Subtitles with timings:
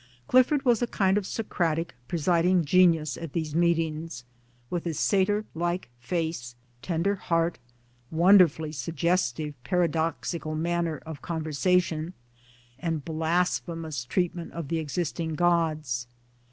[0.27, 4.23] Clifford was a kind of Socratic pre siding genius at these meetings
[4.67, 7.59] with his Satyr like face, tender heart,
[8.09, 12.13] wonderfully suggestive, para doxical manner of conversation,
[12.79, 16.07] and blasphemous treatment of the existing gods.